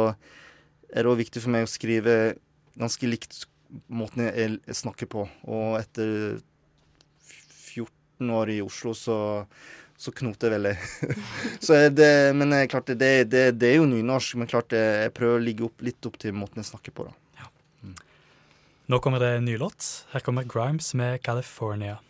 [0.88, 2.38] er det òg viktig for meg å skrive
[2.80, 3.44] ganske likt
[3.86, 5.26] måten jeg, snakker på.
[5.48, 6.38] Og etter
[7.24, 9.18] 14 år i Oslo, så,
[9.96, 10.74] så knoter jeg veldig.
[11.64, 15.44] så det, men klart, det, det, det, er jo nynorsk, men klart jeg prøver å
[15.44, 17.08] ligge opp, litt opp til måten jeg snakker på.
[17.10, 17.42] da.
[17.42, 17.52] Ja.
[17.84, 17.94] Mm.
[18.92, 20.06] Nå kommer det en ny låt.
[20.14, 22.02] Her kommer Grimes med 'California'.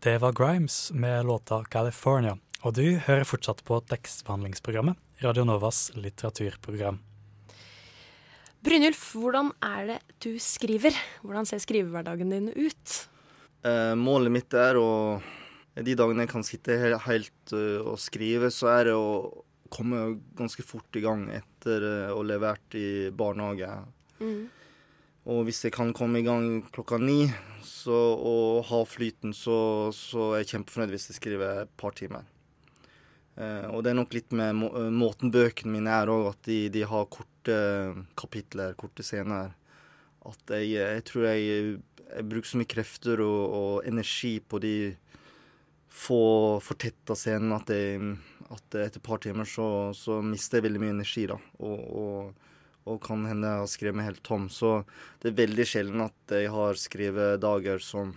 [0.00, 7.00] Det var Grimes med låta 'California', og du hører fortsatt på tekstbehandlingsprogrammet, Radio Novas litteraturprogram.
[8.60, 10.96] Brynjulf, hvordan er det du skriver?
[11.24, 12.96] Hvordan ser skrivehverdagen din ut?
[13.64, 15.20] Eh, målet mitt er å
[15.80, 20.64] De dagene jeg kan sitte helt uh, og skrive, så er det å komme ganske
[20.66, 23.70] fort i gang etter uh, å ha levert i barnehage.
[24.18, 24.50] Mm.
[25.30, 27.30] Og hvis jeg kan komme i gang klokka ni
[27.64, 32.26] så, og ha flyten, så, så er jeg kjempefornøyd hvis jeg skriver et par timer.
[33.38, 36.58] Uh, og det er nok litt med må måten bøkene mine er òg, at de,
[36.72, 37.58] de, har korte
[38.18, 39.54] kapitler, korte scener.
[40.28, 41.46] At jeg, jeg tror jeg,
[42.10, 44.74] jeg, bruker så mye krefter og, og energi på de
[45.90, 50.96] få fortetta scenene at, at etter et par timer så, så, mister jeg veldig mye
[50.98, 51.38] energi, da.
[51.66, 52.50] Og, og,
[52.90, 54.48] og kan hende jeg har skrevet meg helt tom.
[54.52, 54.82] Så
[55.22, 58.14] det er veldig sjelden at jeg har skrevet dager som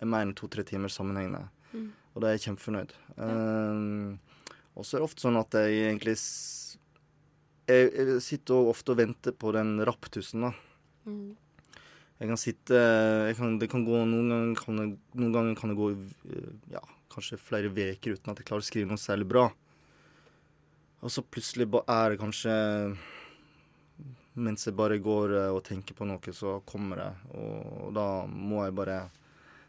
[0.00, 1.46] er mer enn to-tre timer sammenhengende.
[1.72, 1.90] Mm.
[2.14, 2.94] Og da er jeg kjempefornøyd.
[3.18, 3.28] Ja.
[3.28, 4.16] Um,
[4.74, 6.16] og så er det ofte sånn at jeg egentlig
[7.64, 10.52] jeg, jeg sitter ofte og venter på den rapptussen, da.
[11.08, 11.32] Mm.
[12.20, 12.78] Jeg kan sitte
[13.28, 14.84] jeg kan, Det kan gå Noen ganger kan det,
[15.18, 15.88] noen ganger kan det gå
[16.72, 16.80] ja,
[17.12, 19.48] kanskje flere uker uten at jeg klarer å skrive noe særlig bra.
[21.04, 22.54] Og så plutselig er det kanskje
[24.34, 27.10] Mens jeg bare går eh, og tenker på noe, så kommer det.
[27.38, 28.96] Og, og da må jeg bare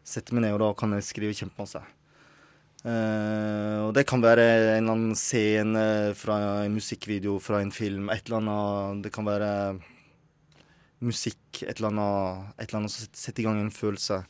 [0.02, 1.84] sette meg ned, og da kan jeg skrive kjempemasse.
[2.86, 8.12] Uh, og det kan være en eller annen scene fra en musikkvideo fra en film.
[8.14, 9.50] Et eller annet Det kan være
[11.02, 11.64] musikk.
[11.64, 14.24] Et eller annet, et eller annet som setter i gang en følelse.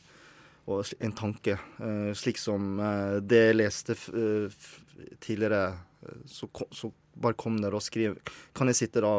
[0.66, 1.58] og en tanke.
[1.78, 3.94] Uh, slik som uh, det jeg leste
[5.20, 5.76] tidligere,
[6.26, 8.16] så, så, bare kom der og skriv.
[8.54, 9.12] Kan jeg sitte da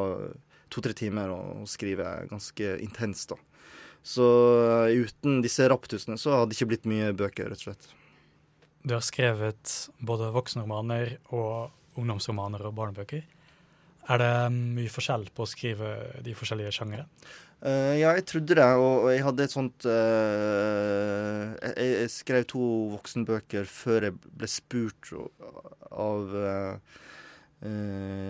[0.69, 3.37] to-tre timer og skrive ganske intenst, da.
[4.03, 4.25] Så
[4.91, 7.89] uten disse raptusene så hadde det ikke blitt mye bøker, rett og slett.
[8.87, 13.25] Du har skrevet både voksenromaner og ungdomsromaner og barnebøker.
[14.07, 15.89] Er det mye forskjell på å skrive
[16.23, 17.03] de forskjellige sjangere?
[17.59, 22.67] Uh, ja, jeg trodde det, og, jeg hadde et sånt uh, jeg, jeg, skrev to
[22.93, 25.09] voksenbøker før jeg ble spurt
[25.89, 26.77] av uh,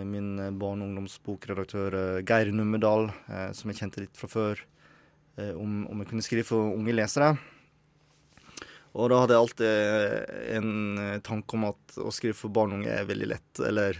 [0.08, 3.10] min barne- og ungdomsbokredaktør Geir Nummedal,
[3.52, 4.62] som jeg kjente litt fra før,
[5.36, 7.34] om, om jeg kunne skrive for unge lesere.
[8.96, 12.94] Og da hadde jeg alltid en tanke om at å skrive for barn og unge
[12.94, 13.98] er veldig lett, eller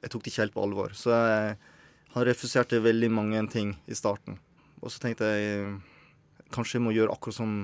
[0.00, 0.94] jeg tok det ikke helt på alvor.
[0.96, 1.56] Så jeg,
[2.14, 4.38] han refuserte veldig mange ting i starten.
[4.80, 5.78] Og så tenkte jeg
[6.54, 7.54] kanskje jeg må gjøre akkurat som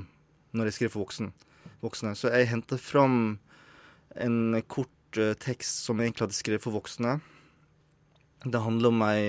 [0.56, 1.32] når jeg skriver for voksen,
[1.84, 2.14] voksne.
[2.18, 3.38] Så jeg hentet fram
[4.18, 7.18] en kort tekst som jeg egentlig hadde skrevet for voksne.
[8.46, 9.24] Det handler om ei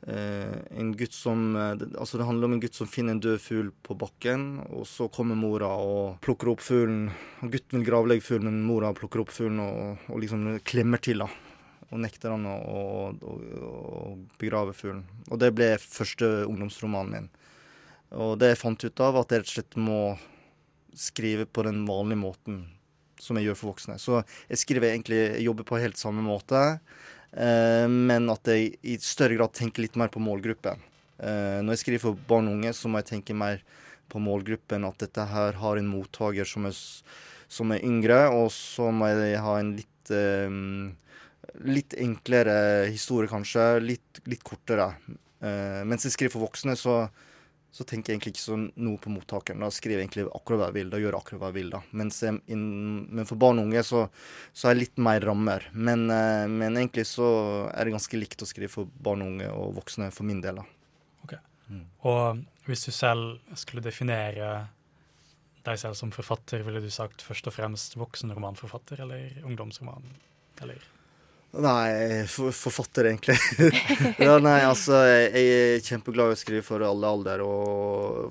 [0.00, 3.96] en gutt som Altså, det handler om en gutt som finner en død fugl på
[4.00, 7.10] bakken, og så kommer mora og plukker opp fuglen.
[7.42, 11.20] Gutten vil gravlegge fuglen, men mora plukker opp fuglen og, og liksom klemmer til.
[11.26, 11.28] da
[11.90, 12.56] og nekter han å,
[13.10, 15.04] å, å, begrave fuglen.
[15.30, 17.30] Og det ble første ungdomsromanen min.
[18.14, 20.00] Og det jeg fant ut av, at jeg rett og slett må
[20.98, 22.60] skrive på den vanlige måten
[23.20, 23.98] som jeg gjør for voksne.
[24.00, 28.96] Så jeg skriver egentlig, jeg jobber på helt samme måte, eh, men at jeg i
[28.98, 30.80] større grad tenker litt mer på målgruppen.
[31.20, 33.62] Eh, når jeg skriver for barn og unge, så må jeg tenke mer
[34.10, 36.66] på målgruppen, at dette her har en mottaker som
[37.50, 40.58] som er yngre, og så må jeg ha en litt eh,
[41.66, 43.64] litt enklere historie, kanskje.
[43.82, 44.92] Litt, litt kortere.
[45.40, 47.08] Mens jeg skriver for voksne, så,
[47.70, 49.62] så, tenker jeg egentlig ikke så noe på mottakeren.
[49.62, 50.90] Da skriver jeg egentlig akkurat hva jeg vil.
[50.90, 51.70] Da gjør jeg akkurat hva jeg vil.
[51.74, 51.80] da.
[52.00, 52.64] Mens jeg, in,
[53.06, 54.02] men for barn og unge så,
[54.52, 55.68] så er det litt mer rammer.
[55.72, 57.30] Men, uh, men, egentlig så
[57.70, 60.58] er det ganske likt å skrive for barn og unge og voksne for min del.
[60.62, 60.66] da.
[61.26, 61.36] Ok.
[61.70, 61.86] Mm.
[62.10, 64.52] Og hvis du selv skulle definere
[65.66, 70.10] deg selv som forfatter, ville du sagt først og fremst voksenromanforfatter eller ungdomsroman?
[70.64, 70.82] Eller?
[71.50, 73.34] Nei, forfatter, egentlig.
[74.22, 78.30] ja, nei, altså, jeg er kjempeglad i å skrive for alle alder, og,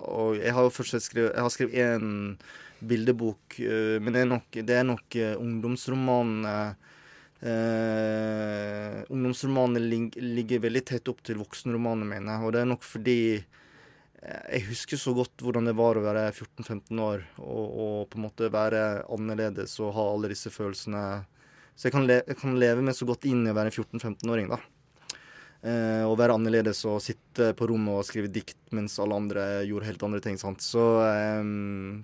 [0.00, 2.38] og jeg har jo først skrevet Jeg har skrevet én
[2.80, 6.56] bildebok, uh, men det er nok, det er nok ungdomsromanene
[7.44, 13.20] uh, Ungdomsromanene lig, ligger veldig tett opp til voksenromanene mine, og det er nok fordi
[14.18, 18.24] jeg husker så godt hvordan det var å være 14-15 år og, og, på en
[18.24, 21.02] måte være annerledes og ha alle disse følelsene
[21.78, 23.76] så jeg kan, le jeg kan leve meg så godt inn i å være en
[23.76, 24.58] 14-15-åring, da.
[25.58, 29.88] Eh, og være annerledes og sitte på rommet og skrive dikt mens alle andre gjorde
[29.88, 30.38] helt andre ting.
[30.38, 30.62] sant?
[30.62, 31.42] Så, eh,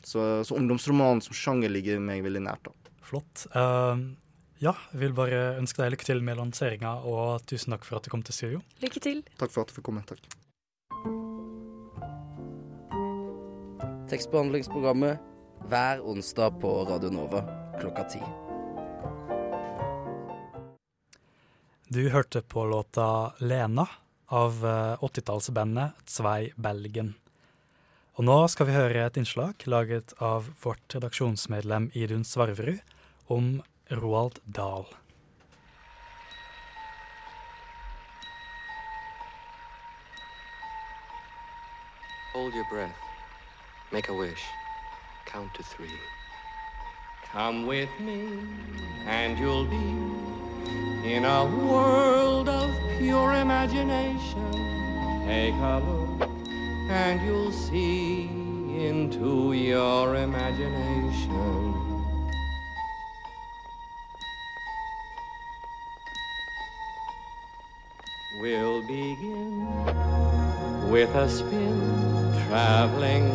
[0.06, 2.70] så, så ungdomsromanen som sjanger ligger meg veldig nært.
[2.70, 2.94] da.
[3.04, 3.44] Flott.
[3.52, 4.14] Uh,
[4.62, 8.06] ja, jeg vil bare ønske deg lykke til med lanseringa, og tusen takk for at
[8.06, 8.62] du kom til studio.
[8.82, 9.20] Lykke til.
[9.42, 10.06] Takk for at du fikk komme.
[10.08, 10.22] Takk.
[14.08, 15.20] Tekstbehandlingsprogrammet
[15.68, 17.44] hver onsdag på Radio Nova
[17.80, 18.22] klokka ti.
[21.94, 23.86] Du hørte på låta 'Lena'
[24.26, 24.66] av
[25.00, 27.14] 80-tallsbandet eh, Zwei Belgen.
[28.18, 32.82] Og nå skal vi høre et innslag laget av vårt redaksjonsmedlem Idun Svarverud
[33.30, 33.62] om
[33.94, 34.88] Roald Dahl.
[42.34, 42.98] Hold your breath.
[43.92, 44.42] Make a wish.
[45.30, 45.94] Count to three.
[47.30, 48.18] Come with me,
[49.06, 50.33] and you'll be
[51.04, 54.50] in a world of pure imagination.
[55.26, 56.30] Take a look
[56.88, 58.24] and you'll see
[58.86, 61.74] into your imagination.
[68.40, 69.68] We'll begin
[70.90, 71.80] with a spin,
[72.48, 73.26] traveling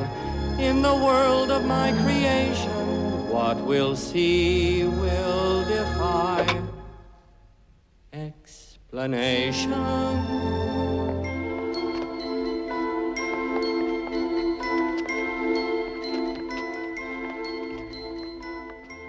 [0.60, 3.30] in the world of my creation.
[3.30, 6.59] What we'll see will defy
[8.90, 9.72] explanation.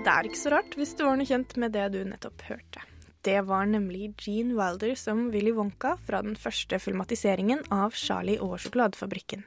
[0.00, 2.84] Det er ikke så rart hvis du var noe kjent med det du nettopp hørte.
[3.24, 8.58] Det var nemlig Gene Wilder som Willy Wonka fra den første filmatiseringen av Charlie og
[8.60, 9.44] sjokoladefabrikken.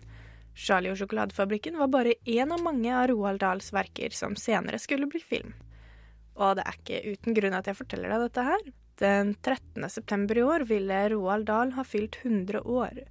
[0.53, 5.09] Charlie og sjokoladefabrikken var bare én av mange av Roald Dahls verker som senere skulle
[5.09, 5.53] bli film.
[6.37, 8.71] Og det er ikke uten grunn at jeg forteller deg dette her.
[9.03, 9.89] Den 13.
[9.89, 13.01] september i år ville Roald Dahl ha fylt 100 år.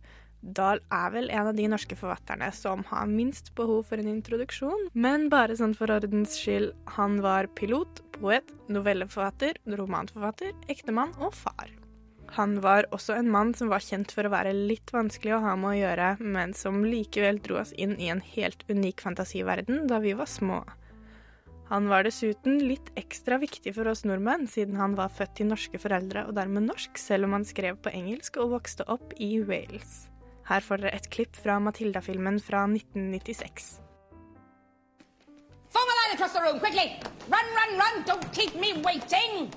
[0.40, 4.88] Dahl er vel en av de norske forfatterne som har minst behov for en introduksjon,
[4.94, 11.70] men bare sånn for ordens skyld, han var pilot, poet, novelleforfatter, romanforfatter, ektemann og far.
[12.38, 15.56] Han var også en mann som var kjent for å være litt vanskelig å ha
[15.60, 20.00] med å gjøre, men som likevel dro oss inn i en helt unik fantasiverden da
[20.00, 20.62] vi var små.
[21.72, 25.78] Han var dessuten litt ekstra viktig for oss nordmenn, siden han var født til norske
[25.80, 30.10] foreldre og dermed norsk, selv om han skrev på engelsk og vokste opp i Wales.
[30.50, 33.70] Her får dere et klipp fra Matilda-filmen fra 1996.
[35.72, 37.00] Form a line across the room, quickly!
[37.32, 38.04] Run, run, run!
[38.04, 39.48] Don't keep me waiting!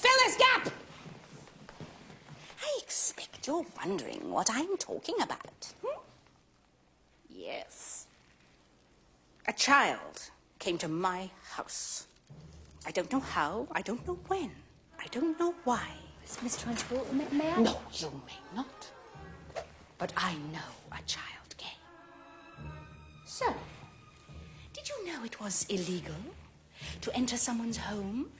[0.00, 0.66] Fill this gap!
[2.58, 5.70] I expect you're wondering what I'm talking about.
[5.80, 6.02] Hmm?
[7.30, 8.08] Yes.
[9.46, 12.06] A child came to my house.
[12.86, 14.50] I don't know how, I don't know when,
[14.98, 15.88] I don't know why.
[16.24, 17.60] Is Miss Trunchbull, may, may I?
[17.60, 18.90] No, you may not.
[19.98, 21.82] But I know a child came.
[23.24, 23.46] So,
[24.72, 26.14] did you know it was illegal
[27.00, 28.30] to enter someone's home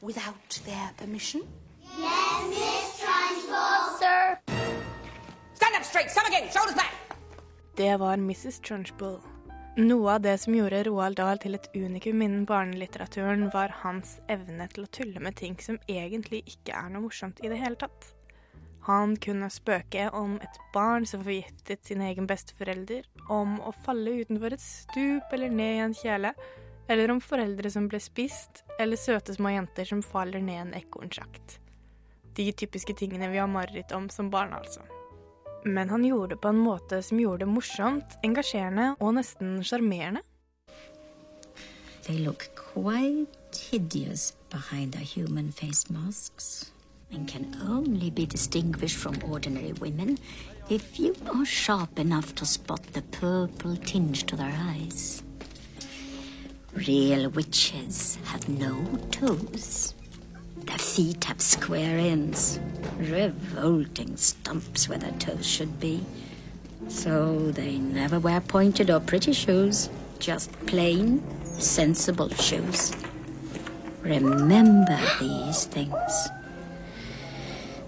[0.00, 1.42] without their permission?
[1.98, 3.98] Yes, Miss Trunchbull.
[3.98, 4.38] Sir.
[5.54, 6.94] Stand up straight, some again, shoulders back.
[7.76, 8.60] There var Mrs.
[8.60, 9.20] Trunchbull.
[9.78, 14.66] Noe av det som gjorde Roald Dahl til et unikum innen barnelitteraturen, var hans evne
[14.72, 18.08] til å tulle med ting som egentlig ikke er noe morsomt i det hele tatt.
[18.88, 24.58] Han kunne spøke om et barn som forgiftet sin egen besteforelder, om å falle utenfor
[24.58, 26.34] et stup eller ned i en kjele,
[26.90, 31.60] eller om foreldre som ble spist, eller søte små jenter som faller ned en ekornsjakt.
[32.34, 34.82] De typiske tingene vi har mareritt om som barn, altså.
[35.64, 40.22] Men han gjorde det på en måte som gjorde det morsomt, engasjerende og nesten sjarmerende.
[42.06, 44.96] They look quite hideous behind
[47.12, 50.18] and can only be distinguished from ordinary women
[50.68, 55.22] if you are sharp enough to spot the purple tinge to their eyes.
[56.72, 58.76] Real witches have no
[59.10, 59.94] toes.
[60.70, 62.60] Their feet have square ends,
[62.96, 66.04] revolting stumps where their toes should be.
[66.86, 69.90] So they never wear pointed or pretty shoes,
[70.20, 72.92] just plain, sensible shoes.
[74.02, 76.28] Remember these things.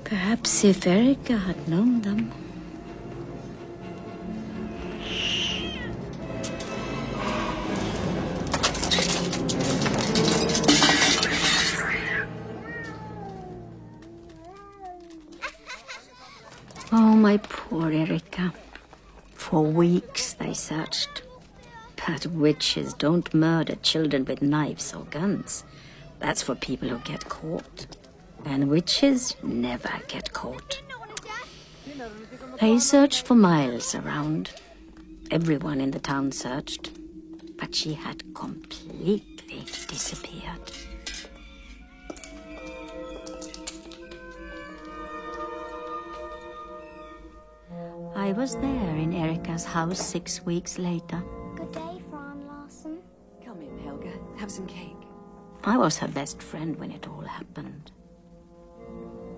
[0.03, 2.33] Perhaps if Erica had known them.
[17.23, 18.53] My poor Erica.
[19.33, 21.23] For weeks they searched.
[22.05, 25.62] But witches don't murder children with knives or guns.
[26.18, 27.87] That's for people who get caught.
[28.45, 30.83] And witches never get caught.
[32.61, 34.51] They searched for miles around.
[35.31, 36.91] Everyone in the town searched.
[37.57, 40.73] But she had completely disappeared.
[48.15, 51.23] I was there in Erika's house six weeks later.
[51.57, 52.99] Good day, Fran Larson.
[53.45, 54.13] Come in, Helga.
[54.37, 54.97] Have some cake.
[55.65, 57.91] I was her best friend when it all happened.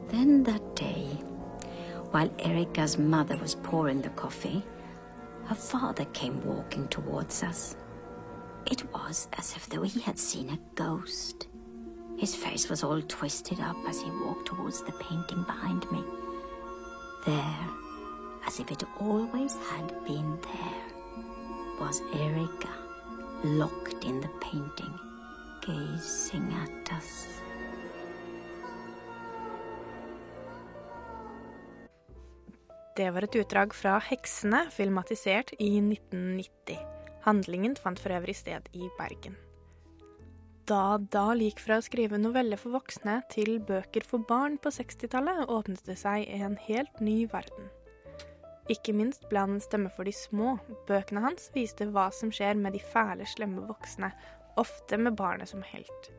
[0.08, 1.06] Then that day,
[2.10, 4.64] while Erika's mother was pouring the coffee,
[5.44, 7.76] her father came walking towards us.
[8.66, 11.46] It was as if though he had seen a ghost.
[12.16, 16.02] His face was all twisted up as he walked towards the painting behind me.
[17.26, 17.68] There,
[18.46, 20.84] as if it always had been there,
[21.80, 22.72] was Erika,
[23.44, 24.94] locked in the painting,
[25.60, 27.28] gazing at us.
[32.96, 36.78] Det var et utdrag fra Heksene, filmatisert i 1990.
[37.24, 39.34] Handlingen fant for øvrig sted i Bergen.
[40.64, 45.42] Da Dahl gikk fra å skrive noveller for voksne til bøker for barn på 60-tallet,
[45.50, 47.66] åpnet det seg en helt ny verden.
[48.72, 50.56] Ikke minst ble han en stemme for de små.
[50.88, 54.12] Bøkene hans viste hva som skjer med de fæle, slemme voksne,
[54.60, 56.12] ofte med barnet som helt.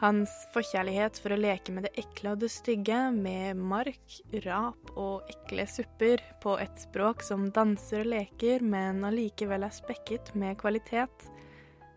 [0.00, 5.28] Hans forkjærlighet for å leke med det ekle og det stygge, med mark, rap og
[5.30, 11.28] ekle supper, på et språk som danser og leker, men allikevel er spekket med kvalitet,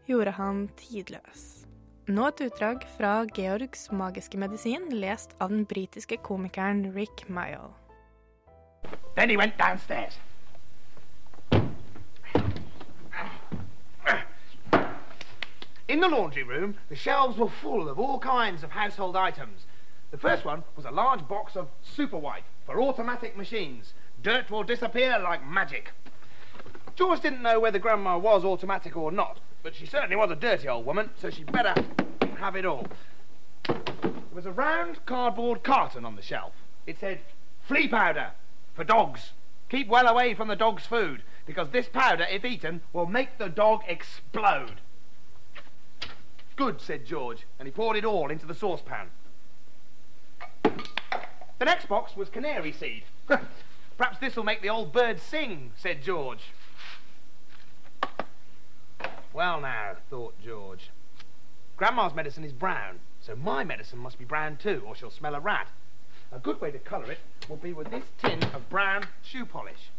[0.07, 1.47] gjorde han tidløs.
[2.07, 7.73] Nå et utdrag fra Georgs magiske medisin, lest av den britiske komikeren Rick Mayall.
[9.15, 10.13] Then he went downstairs.
[15.87, 19.65] In the laundry room, the shelves were full of all kinds of household items.
[20.11, 23.93] The first one was a large box of Super White for automatic machines.
[24.21, 25.91] Dirt will disappear like magic.
[26.95, 30.67] George didn't know whether Grandma was automatic or not, but she certainly was a dirty
[30.67, 31.73] old woman, so she'd better
[32.37, 32.85] have it all.
[33.63, 33.81] There
[34.33, 36.53] was a round cardboard carton on the shelf.
[36.85, 37.19] It said,
[37.61, 38.31] flea powder
[38.77, 39.31] for dogs.
[39.69, 43.49] Keep well away from the dog's food, because this powder, if eaten, will make the
[43.49, 44.79] dog explode.
[46.55, 49.09] Good, said George, and he poured it all into the saucepan.
[50.63, 53.03] The next box was canary seed.
[53.97, 56.51] Perhaps this will make the old bird sing, said George.
[59.33, 60.91] Well, now, thought George.
[61.77, 65.39] Grandma's medicine is brown, so my medicine must be brown too, or she'll smell a
[65.39, 65.69] rat.
[66.31, 69.89] A good way to colour it will be with this tin of brown shoe polish.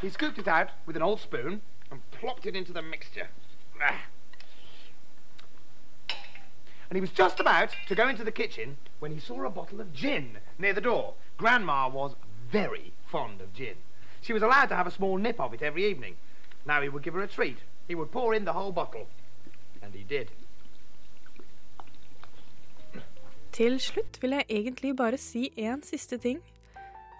[0.00, 3.28] He scooped it out with an old spoon and plopped it into the mixture.
[3.82, 4.04] Ah.
[6.88, 9.80] And he was just about to go into the kitchen when he saw a bottle
[9.80, 11.14] of gin near the door.
[11.36, 12.14] Grandma was
[12.50, 13.76] very fond of gin.
[14.20, 16.16] She was allowed to have a small nip of it every evening.
[16.64, 17.58] Now he would give her a treat.
[17.88, 19.08] He would pour in the whole bottle.
[19.82, 20.30] And he did.
[23.56, 26.42] Til slutt vil jeg egentlig bare si én siste ting.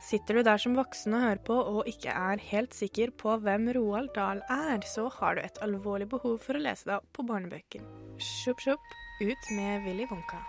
[0.04, 3.70] Sitter du der som voksen og hører på og ikke er helt sikker på hvem
[3.72, 7.24] Roald Dahl er, så har du et alvorlig behov for å lese deg opp på
[7.30, 7.86] barnebøker.
[8.20, 8.84] Sjupp, sjupp,
[9.22, 10.42] ut med Willy Wonka.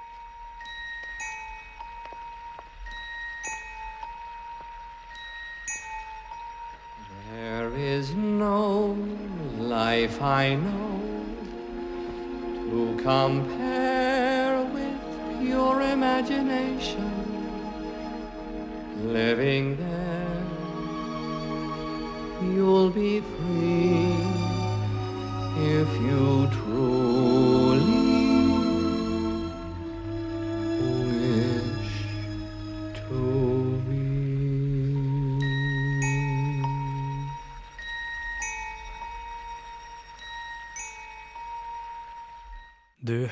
[7.31, 8.97] There is no
[9.55, 10.99] life I know
[12.67, 13.66] to compare
[15.39, 17.13] pure imagination.
[19.03, 20.43] Living there,
[22.53, 24.15] you'll be free
[25.59, 26.96] if you truly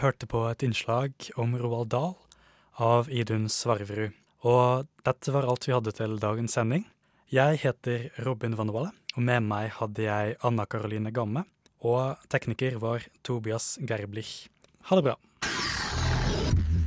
[0.06, 2.14] hørte på et innslag om Roald Dahl
[2.78, 4.14] av Idun Svarverud.
[4.46, 6.84] Og dette var alt vi hadde til dagens sending.
[7.34, 11.48] Jeg heter Robin Vannevalle, og med meg hadde jeg Anna Karoline Gamme.
[11.82, 14.46] Og tekniker var Tobias Gerblich.
[14.90, 15.18] Ha det bra.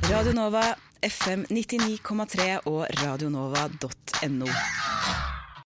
[0.07, 0.63] Radio Nova,
[1.03, 4.53] FM 99,3 og radionova.no.